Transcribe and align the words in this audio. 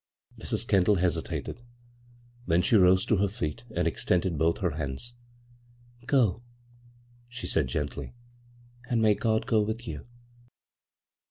"Mrs. 0.41 0.67
Kendall 0.67 0.95
hesitated; 0.95 1.61
then 2.47 2.63
she 2.63 2.75
rose 2.75 3.05
to 3.05 3.17
her 3.17 3.27
feet 3.27 3.65
and 3.75 3.87
extended 3.87 4.35
both 4.35 4.57
her 4.57 4.71
hands." 4.71 5.13
Go," 6.07 6.41
she 7.27 7.45
said 7.45 7.67
gently." 7.67 8.15
And 8.89 8.99
may 8.99 9.13
God 9.13 9.45
go 9.45 9.61
with 9.61 9.87
you 9.87 10.07